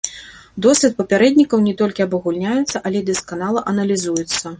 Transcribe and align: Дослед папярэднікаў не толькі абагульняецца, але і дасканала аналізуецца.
Дослед 0.65 0.93
папярэднікаў 1.01 1.61
не 1.67 1.73
толькі 1.81 2.05
абагульняецца, 2.07 2.77
але 2.91 2.97
і 3.03 3.07
дасканала 3.11 3.65
аналізуецца. 3.75 4.43